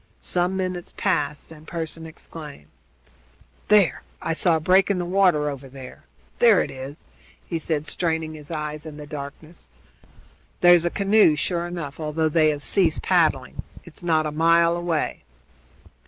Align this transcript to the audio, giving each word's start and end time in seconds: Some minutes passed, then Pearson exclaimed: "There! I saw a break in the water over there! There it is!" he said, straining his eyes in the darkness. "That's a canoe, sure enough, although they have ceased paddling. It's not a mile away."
Some 0.19 0.57
minutes 0.57 0.95
passed, 0.97 1.49
then 1.49 1.63
Pearson 1.67 2.07
exclaimed: 2.07 2.71
"There! 3.67 4.01
I 4.19 4.33
saw 4.33 4.55
a 4.55 4.59
break 4.59 4.89
in 4.89 4.97
the 4.97 5.05
water 5.05 5.47
over 5.47 5.69
there! 5.69 6.05
There 6.39 6.63
it 6.63 6.71
is!" 6.71 7.05
he 7.45 7.59
said, 7.59 7.85
straining 7.85 8.33
his 8.33 8.49
eyes 8.49 8.87
in 8.87 8.97
the 8.97 9.05
darkness. 9.05 9.69
"That's 10.59 10.85
a 10.85 10.89
canoe, 10.89 11.35
sure 11.35 11.67
enough, 11.67 11.99
although 11.99 12.29
they 12.29 12.49
have 12.49 12.63
ceased 12.63 13.03
paddling. 13.03 13.61
It's 13.83 14.01
not 14.03 14.25
a 14.25 14.31
mile 14.31 14.75
away." 14.75 15.21